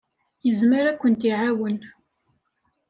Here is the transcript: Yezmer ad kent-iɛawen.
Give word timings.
Yezmer 0.45 0.85
ad 0.87 0.97
kent-iɛawen. 1.01 1.77